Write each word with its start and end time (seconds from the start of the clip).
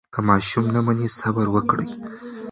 که 0.13 0.19
ماشوم 0.27 0.65
نه 0.75 0.81
مني، 0.85 1.07
صبر 1.19 1.45
وکړئ. 1.51 1.89